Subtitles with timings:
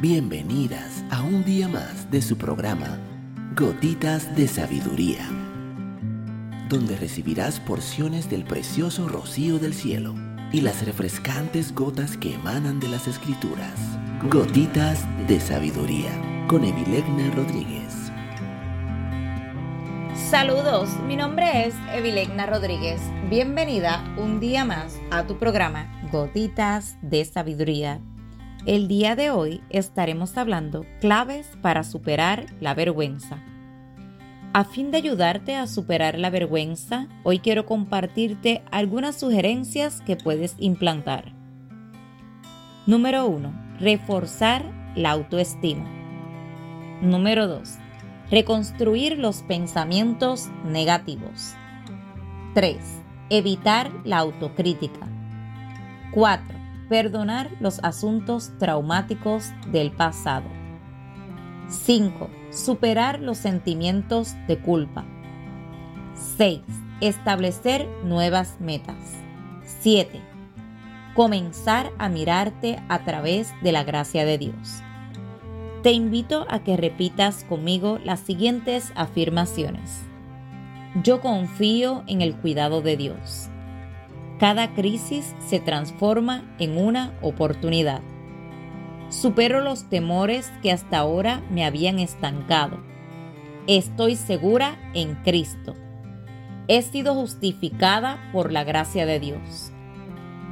[0.00, 2.98] Bienvenidas a un día más de su programa
[3.54, 5.28] Gotitas de Sabiduría,
[6.70, 10.14] donde recibirás porciones del precioso rocío del cielo
[10.52, 13.78] y las refrescantes gotas que emanan de las escrituras.
[14.30, 18.10] Gotitas de Sabiduría con Evilegna Rodríguez.
[20.30, 23.02] Saludos, mi nombre es Evilegna Rodríguez.
[23.28, 28.00] Bienvenida un día más a tu programa Gotitas de Sabiduría
[28.66, 33.42] el día de hoy estaremos hablando claves para superar la vergüenza.
[34.52, 40.56] A fin de ayudarte a superar la vergüenza, hoy quiero compartirte algunas sugerencias que puedes
[40.58, 41.32] implantar.
[42.86, 43.78] Número 1.
[43.78, 45.88] Reforzar la autoestima.
[47.00, 47.76] Número 2.
[48.30, 51.54] Reconstruir los pensamientos negativos.
[52.54, 52.76] 3.
[53.30, 55.08] Evitar la autocrítica.
[56.12, 56.59] 4
[56.90, 60.48] perdonar los asuntos traumáticos del pasado.
[61.68, 62.28] 5.
[62.50, 65.04] Superar los sentimientos de culpa.
[66.36, 66.62] 6.
[67.00, 68.96] Establecer nuevas metas.
[69.82, 70.20] 7.
[71.14, 74.82] Comenzar a mirarte a través de la gracia de Dios.
[75.84, 80.02] Te invito a que repitas conmigo las siguientes afirmaciones.
[81.04, 83.49] Yo confío en el cuidado de Dios.
[84.40, 88.00] Cada crisis se transforma en una oportunidad.
[89.10, 92.80] Supero los temores que hasta ahora me habían estancado.
[93.66, 95.74] Estoy segura en Cristo.
[96.68, 99.72] He sido justificada por la gracia de Dios.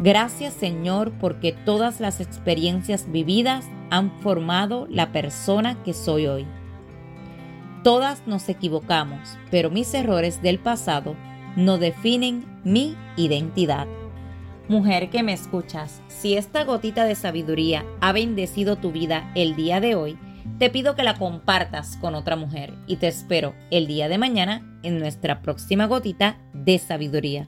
[0.00, 6.44] Gracias Señor porque todas las experiencias vividas han formado la persona que soy hoy.
[7.84, 11.14] Todas nos equivocamos, pero mis errores del pasado
[11.56, 13.86] no definen mi identidad.
[14.68, 19.80] Mujer que me escuchas, si esta gotita de sabiduría ha bendecido tu vida el día
[19.80, 20.18] de hoy,
[20.58, 24.78] te pido que la compartas con otra mujer y te espero el día de mañana
[24.82, 27.46] en nuestra próxima gotita de sabiduría.